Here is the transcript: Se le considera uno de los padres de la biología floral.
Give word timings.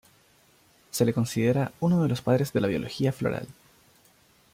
Se 0.89 1.05
le 1.05 1.13
considera 1.13 1.73
uno 1.79 2.01
de 2.01 2.09
los 2.09 2.23
padres 2.23 2.51
de 2.53 2.61
la 2.61 2.67
biología 2.67 3.11
floral. 3.13 3.47